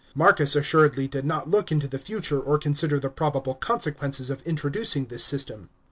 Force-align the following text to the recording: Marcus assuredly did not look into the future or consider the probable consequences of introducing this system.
Marcus 0.15 0.55
assuredly 0.55 1.07
did 1.07 1.25
not 1.25 1.47
look 1.51 1.71
into 1.71 1.87
the 1.87 1.99
future 1.99 2.39
or 2.39 2.57
consider 2.57 2.99
the 2.99 3.07
probable 3.07 3.53
consequences 3.53 4.31
of 4.31 4.41
introducing 4.47 5.05
this 5.05 5.23
system. 5.23 5.69